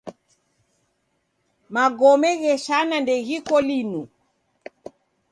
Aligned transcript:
Magome 1.73 2.29
gheshana 2.41 2.95
ndeghiko 3.03 3.55
linu. 3.67 4.01